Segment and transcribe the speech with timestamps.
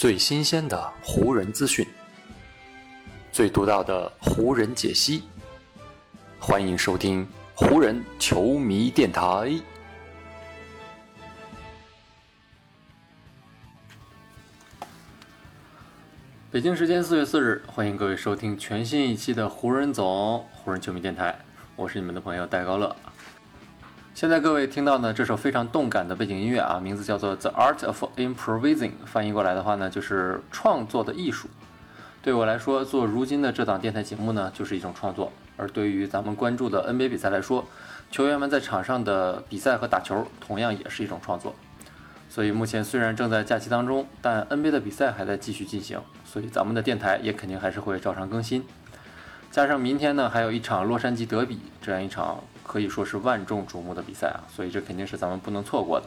[0.00, 1.86] 最新鲜的湖人资讯，
[3.30, 5.24] 最独到的湖人解析。
[6.38, 9.60] 欢迎收听湖人球迷电台。
[16.50, 21.38] 北京时间四月四日，欢迎各位收听全新一期的湖人总湖人球迷电台，
[21.76, 22.96] 我是你们的朋友戴高乐。
[24.20, 31.48] 现在各位听到呢这首非常动感的背景音乐啊，名字叫做《The Art of Improvising》，翻译过来的话呢就是创作的艺术。
[32.20, 37.64] 对我来说，做如今的这档电台节目呢，就是一种创作；而对于咱们关注的 NBA 比赛来说，
[38.10, 41.54] 球员们在场上的比赛和打球同样也是一种创作。
[42.28, 48.66] 所以目前虽然正在假期当中，但 NBA 的比赛还在继续进行，所以咱们的电台也肯定还是会照常更新。
[49.50, 52.44] 加上明天呢，还有一场洛杉矶德比这样一场。
[52.70, 56.06] 可以说是万众瞩目的比赛啊，所以这肯定是咱们不能错过的。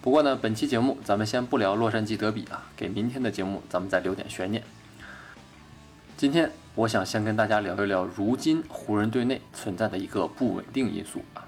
[0.00, 4.64] 不过呢，本期节目咱们先不聊洛杉矶德比啊，给明天的节目咱们再留点悬念。
[6.16, 11.44] 今天我想先跟大家聊一聊，如今湖人队内存在的一个不稳定因素啊，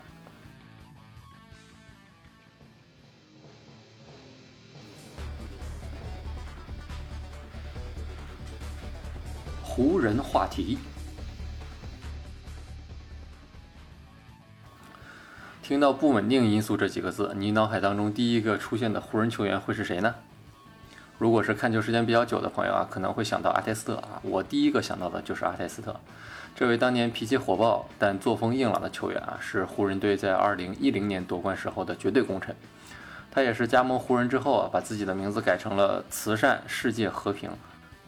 [9.63, 10.77] 湖人话题。
[15.71, 20.17] 听到“不稳定因素”这几个字，你脑海当中第一个出现的湖人球员会是谁呢？
[21.17, 24.21] 如果是看球时间比较久的朋友啊，可能会想到阿泰斯特啊。
[24.23, 25.95] 我第一个想到的就是阿泰斯特，
[26.57, 32.53] 这位当年脾气火爆但作风硬朗的球员啊，是湖人队在2010年夺冠时候的绝对功臣。
[33.31, 37.49] 他也是加盟湖人之后啊，把自己的名字改成了慈善世界和平。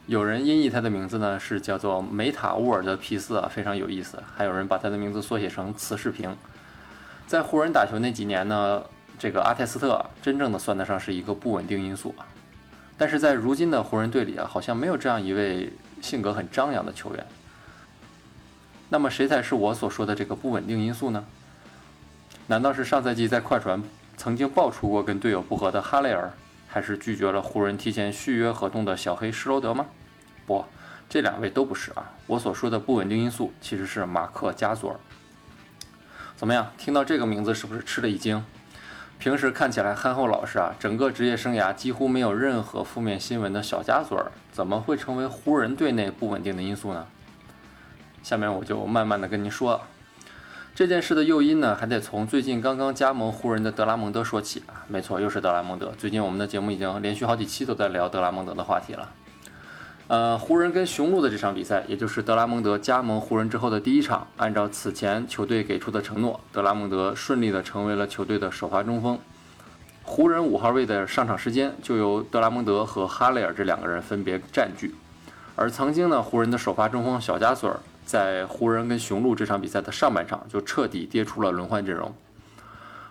[0.06, 4.20] 有人音译他的名字呢，是叫做梅塔乌尔德皮斯啊，非常有意思。
[4.36, 6.36] 还有人把他的名字缩写成慈世平。
[7.26, 8.82] 在湖人打球那几年呢，
[9.18, 12.26] 这个阿泰斯特真正的算得上是一个不稳定因素啊。
[12.98, 17.26] 但是在如今的湖人队里啊，好像没有这样一位性格很张扬的球员。
[18.90, 21.24] 那么谁才是我所说的这个不稳定因素呢？
[22.48, 23.82] 难道是上赛季在快船
[24.18, 26.30] 曾经爆出过跟队友不和的哈雷尔，
[26.68, 29.86] 还是拒绝了湖人提前续约合同的小黑施罗德吗？
[30.46, 30.64] 不，
[31.08, 32.10] 这两位都不是啊。
[32.26, 34.96] 我所说的不稳定因素其实是马克加索尔。
[36.42, 36.72] 怎么样？
[36.76, 38.44] 听到这个名字是不是吃了一惊？
[39.20, 47.06] 平时看起来憨厚老实啊，整个职业生涯几乎没有任何负面新闻的小加索尔，怎么会成为湖人队内不稳定的因素呢？
[48.24, 49.82] 下面我就慢慢的跟您说，
[50.74, 54.82] 这件事的诱因呢，还得从最近刚刚加盟湖人的德拉蒙德说起啊。
[54.88, 55.92] 没错，又是德拉蒙德。
[55.96, 59.08] 最近我们的节目已经连续好几期都在聊德拉蒙德的话题了。
[60.12, 64.26] 呃，湖人跟雄鹿的这场比赛，也就是德拉蒙德加盟湖人之后的第一场。
[64.36, 69.18] 按照此前球队给出的承诺，德拉蒙德顺利的成为了球队的首发中锋。
[70.02, 74.94] 湖人五号位的上场时间就由德拉蒙德和哈雷尔这两个人分别占据。
[75.56, 82.14] 而曾经呢，湖人的首发中锋小加索尔在湖人跟雄鹿这场比赛的上半场就彻底跌出了轮换阵容。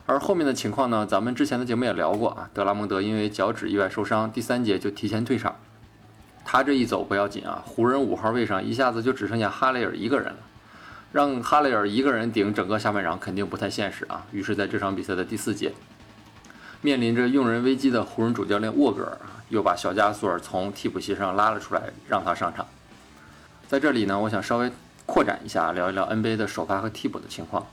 [0.05, 5.55] 而后面的情况呢，咱们之前的节目也聊过啊，德拉蒙德因为脚趾意外受伤，第三节就提前退场。
[6.51, 10.39] 他这一走不要紧啊，湖人五号位上一下子就只剩下哈雷尔一个人了，
[11.13, 14.25] 让哈雷尔一个人顶整个下半场肯定不太现实啊。
[14.33, 15.71] 于是，在这场比赛的第四节，
[16.81, 19.17] 面临着用人危机的湖人主教练沃格尔
[19.47, 22.67] 又把小加索尔从替补席上拉了出来，让他上场。
[23.69, 24.69] 在这里呢，我想稍微
[25.05, 27.65] 扩展一下，聊一聊 NBA 的首发和替补的情况。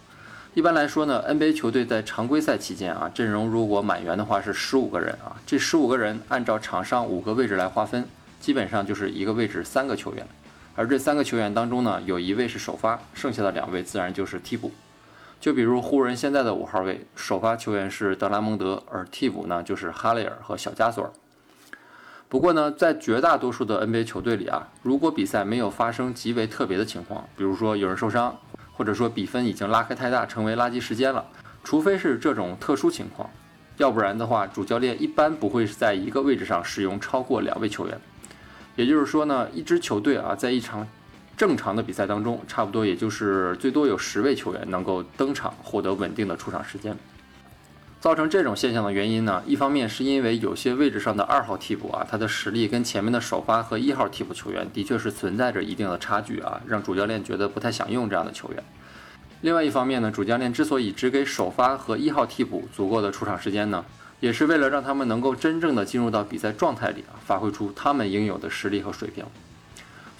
[0.54, 8.06] 一般来说呢，NBA 球队在常规赛期间啊，阵容如果满员的话是十五个人啊，这十五个人按照场上五个位置来划分。
[8.40, 10.26] 基本上就是一个位置三个球员，
[10.74, 14.72] 而这三个球员当中呢，有一位是首发，剩下的两位自然就是替补。
[15.40, 21.10] 就比如湖人现在的五号位，首发球员是德拉蒙德，而替补呢就是哈雷尔和小加索尔。
[22.28, 28.36] 不过呢，在绝大多数的 NBA 球队里啊，如果比赛没有发生极为特别的情况，比如说有人受伤，
[28.72, 31.24] 或者说比分已经拉开太大，成为垃圾时间了，
[31.64, 33.30] 除非是这种特殊情况，
[33.78, 37.98] 要不然的话，主教练一般不会在一个位置上使用超过两位球员。
[38.78, 40.86] 也就是说呢，一支球队啊，在一场
[41.36, 46.96] 正常的比赛当中，差不多也就是最多有十位球员能够登场，获得稳定的出场时间。
[47.98, 58.62] 造成这种现象的原因呢，一方面是因为有些位置上的二号替补啊，他的实力跟前面的首发和一号替补球员的确是存在着一定的差距啊，让主教练觉得不太想用这样的球员。
[59.40, 63.84] 另外一方面呢，主教练之所以只给首发和一号替补足够的出场时间呢。
[64.20, 69.24] 也是为了让他们能够真正的进入到比赛状态里啊，发挥出他们应有的实力和水平。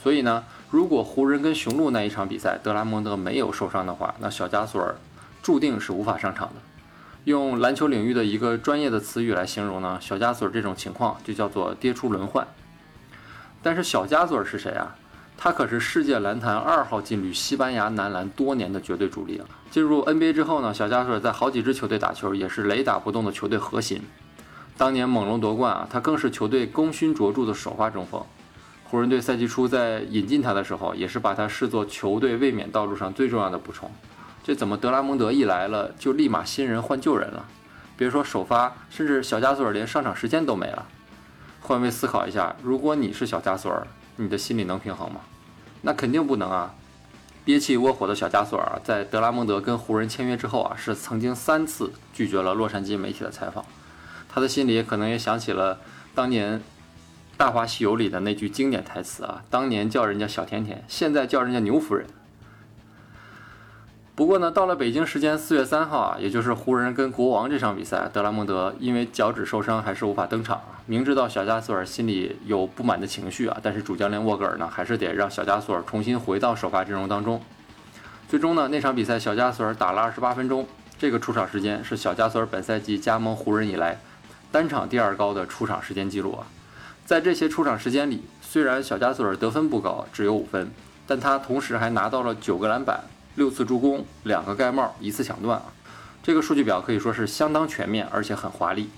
[0.02, 4.94] 所以呢，如果湖人跟雄鹿那一场比赛德拉蒙德没有受伤的话，那小加索尔
[5.42, 6.54] 注定是无法上场的。
[7.24, 12.46] 用篮球领域的一个专业的词语来形容呢，小加索尔这种情况就叫做跌出轮换。
[13.62, 14.94] 但是小加索尔是谁啊？
[15.40, 19.46] 他可是世界篮坛二号劲旅西班牙男篮多年的绝对主力啊！
[19.70, 24.02] 进入 NBA 之后呢，小加索尔在好几支球队打球，也是雷打不动的球队核心。
[24.76, 28.20] 当年猛龙夺冠啊，他更是球队功勋卓著的首发中锋。
[28.82, 33.88] 湖人队赛季初在引进他的时候，也是把他视作球队卫冕道路上最重要的补充。
[34.43, 37.44] 这怎么德拉蒙德一来了就立马新人换旧人了？
[37.96, 40.85] 别说首发，甚至小加索尔连上场时间都没了。
[41.61, 43.87] 换位思考一下，如果你是小加索尔。
[44.20, 45.20] 你的心里能平衡吗？
[45.82, 46.74] 那肯定不能啊！
[47.44, 53.64] 憋气窝火的小加索尔在德拉蒙德跟湖人签约之后啊，是曾经三次拒绝了洛杉矶媒体的采访。
[54.28, 55.78] 他的心里可能也想起了
[56.14, 56.58] 当年
[57.36, 62.06] 《大话西游》里的那句经典台词啊：“当年叫人家小甜甜，现在叫人家牛夫人。”
[64.18, 70.60] 不过呢，到了北京时间四月三号啊，也就是湖人跟国王这场比赛，德拉蒙德因为脚趾受伤，还是无法登场。
[70.86, 77.40] 明知道小加索尔心里有不满的情绪啊，但是主教练沃格尔呢，还是得让小加索尔重新回到首发阵容当中。
[78.28, 80.66] 最终呢，那场比赛小加索尔打了二十八分钟，
[80.98, 84.00] 这个出场时间是小加索尔本赛季加盟湖人以来
[84.50, 86.48] 单场第二高的出场时间记录啊。
[87.06, 90.72] 在这些出场时间里，虽然小加索尔得分不高，只有五分，
[91.06, 93.04] 但他同时还拿到了九个篮板。
[93.38, 95.67] 六次助攻，两个盖帽，一次抢断啊！
[96.23, 98.90] 这个数据表可以说是相当全面，而且很华丽。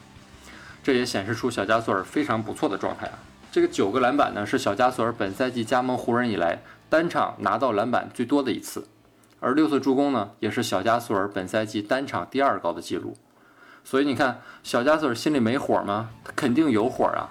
[0.83, 3.19] 这也显示出小加索尔非常不错的状态啊！
[3.53, 8.89] 这个九个篮板呢，是小加索尔本赛季加盟湖人以来单场拿到篮板最多的一次，
[9.41, 13.17] 而六次助攻呢，也是小加索尔本赛季单场第二高的记录。
[13.85, 16.09] 所以你看，小加索尔心里没火吗？
[16.25, 17.29] 他肯定有火啊！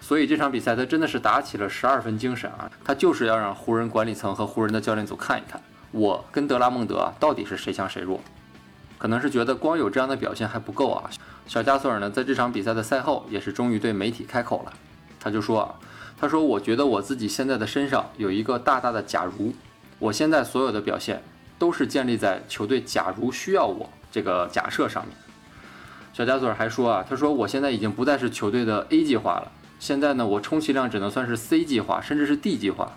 [0.00, 2.68] 所以这场比赛他真的是打起了十二分精神啊！
[2.84, 5.60] 他就是要让湖人管理层和湖人的教练组看一看。
[5.92, 8.20] 我跟德拉蒙德啊，到底是谁强谁弱？
[8.96, 11.10] 可能是觉得光有这样的表现还不够啊。
[11.46, 14.72] 小加索尔呢，在这场比赛的赛后，也是终于对媒体开口了。
[15.18, 15.74] 他就说啊，
[16.18, 19.52] 他说我觉得我自己现在的身上有一个大大的假如，
[19.98, 21.22] 我现在所有的表现
[21.58, 25.16] 都是建立在球队假如需要我这个假设上面。
[26.12, 32.92] 小加索尔还说啊，他说我现在已经不再是球队的 A 计划了，现在呢，我充其量只能算是 C 计划，甚至是 D 计划。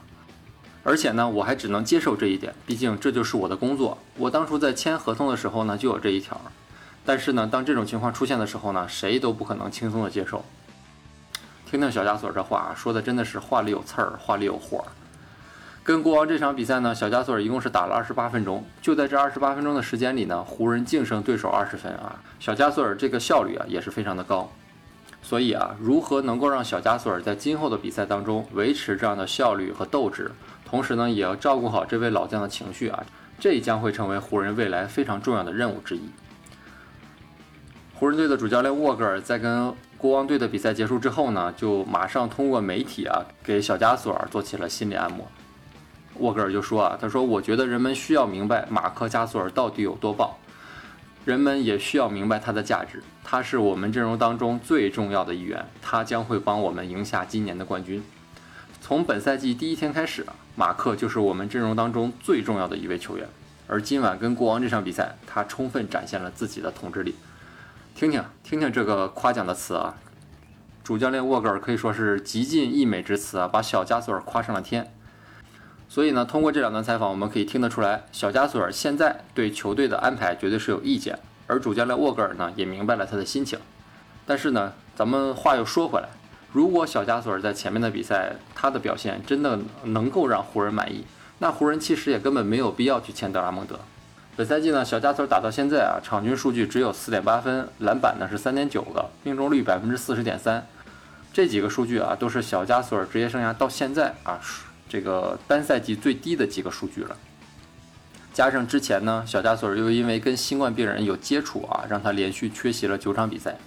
[0.84, 3.98] 而且呢，我还只能接受这一点，毕竟这就是我的工作。
[4.18, 6.40] 我当初在签合同的时候呢，就有这一条。
[7.06, 10.44] 但是呢，当这种情况出现的时候呢，谁都不可能轻松的接受。
[11.70, 14.86] 听听小加索尔这话说的真的是话里有刺儿，话里有火。
[15.84, 18.64] 跟国王这场比赛呢，小加索尔一共是打了二十八分钟。
[18.82, 22.22] 就在这二十八分钟的时间里呢，湖人净胜对手二十分啊。
[22.40, 24.50] 小加索尔这个效率啊也是非常的高。
[25.22, 30.32] 所以啊，如何能够让小加索尔在今后的比赛当中维持这样的效率和斗志？
[30.74, 33.06] 同时呢，也要照顾好这位老将的情绪啊，
[33.38, 36.02] 这将会成为湖人未来非常重要的任务之一。
[37.94, 45.28] 湖人队的主教练沃格尔在跟国王队的比赛结束之后呢，就马上通过媒体啊，给小加索尔做起了心理按摩。
[46.16, 50.32] 沃格尔就说啊，他说：“我觉得人们需要明白马克加索尔到底有多棒，
[51.24, 53.04] 人们也需要明白他的价值。
[53.24, 58.04] 他是我们阵容当中最重要的一员，他将会帮我们赢下今年的冠军。”
[58.82, 63.28] 从本赛季第一天开始啊，马克就是我们阵容当中最重要的一位球员。
[63.68, 67.16] 而今晚跟国王这场比赛，他充分展现了自己的统治力。
[67.96, 69.96] 听听听听这个夸奖的词啊，
[70.84, 74.94] 主教练沃格尔可以说是极尽溢美之词啊，把小加索尔夸上了天。
[75.90, 81.18] 所以呢，通过这两段采访，我们可以听得出来，小加索尔现在对球队的安排绝对是有意见，
[81.48, 83.60] 而主教练沃格尔呢也明白了他的心情。
[84.26, 86.10] 但是呢，咱们话又说回来。
[86.54, 91.04] 如果小加索尔在前面的比赛，他的表现真的能够让湖人满意，
[91.40, 93.80] 那湖人其实也根本没有必要去签德拉蒙德。
[94.36, 100.68] 本赛季呢，小加索尔打到现在啊，场均数据只有四点八分，篮板呢是三点九个，命中率百分之四十点三，
[101.34, 104.40] 这几个数据啊，都是小加索尔职业生涯到现在啊，
[104.88, 107.18] 这个单赛季最低的几个数据了。
[108.32, 113.58] 加上之前呢，小加索尔又因为跟新冠病人有接触啊，让他连续缺席了九场比赛。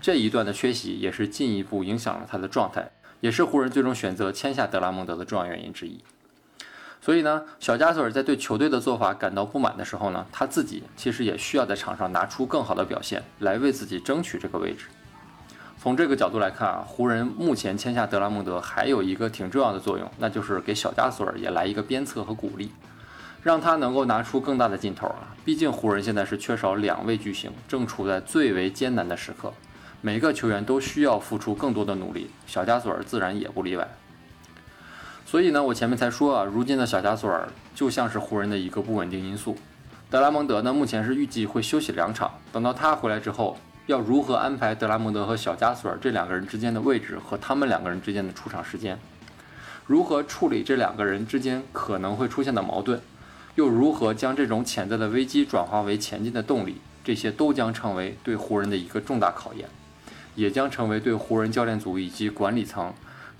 [0.00, 2.90] 这一段的缺席也是进一步影响了他的状态，
[3.20, 6.00] 也是湖人最终选择签下德拉蒙德的重要原因之一。
[7.02, 14.86] 所以呢，小加索尔在对球队的做法感到不满的时候呢，他自己其实也需要在场上拿出更好的表现，来为自己争取这个位置。
[15.78, 22.70] 从这个角度来看啊，湖人目前签下德拉蒙德还有一个挺重要的作用，那就是给小加索尔也来一个鞭策和鼓励，
[23.42, 25.34] 让他能够拿出更大的劲头啊。
[25.42, 29.54] 毕竟湖人现在是缺少两位巨星，正处在最为艰难的时刻。
[30.02, 33.86] 每个球员都需要付出更多的努力，小加索尔自然也不例外。
[35.26, 39.56] 所以呢，我前面才说啊，如今的小加索尔就像是湖人的一个不稳定因素。
[40.08, 48.98] 德拉蒙德呢，目前是预计会休息两场，等到他回来之后，要如何安排德拉蒙德和小加索尔这两个人之间的位置和他们两个人之间的出场时间，
[49.86, 53.00] 如何处理这两个人之间可能会出现的矛盾，
[53.54, 59.68] 又如何将这种潜在的危机转化为前进的动力，这些都将成为对湖人的一个重大考验，
[60.34, 62.92] 也将成为对湖人教练组以及管理层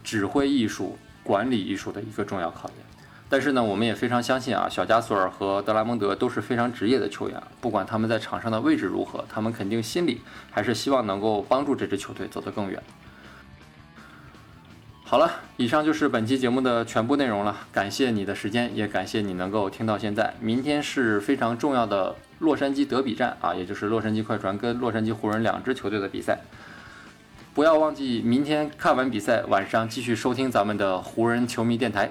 [0.03, 2.77] 指挥艺术、管理艺术的一个重要考验。
[3.29, 10.21] 但是呢，我们也非常相信啊，小加索尔和德拉蒙德都是非常职业的球员，不管他们在场上的位置如何，他们肯定心里
[10.51, 12.83] 还是希望能够帮助这支球队走得更远。
[15.05, 17.57] 好了，以上就是本期节目的全部内容了。
[17.73, 20.35] 感谢你的时间，也感谢你能够听到现在。
[20.41, 26.41] 明天是非常重要的洛杉矶德比战啊，也就是洛杉矶快船跟洛杉矶湖人两支球队的比赛。
[27.53, 32.11] 不要忘记明天看完比赛，晚上继续收听咱们的湖人球迷电台。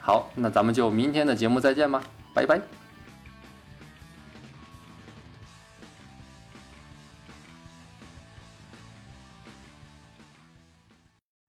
[0.00, 2.02] 好，那咱们就明天的节目再见吧，
[2.34, 2.81] 拜拜。